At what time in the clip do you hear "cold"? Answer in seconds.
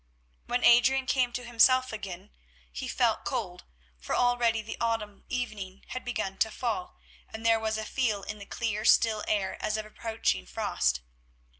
3.23-3.65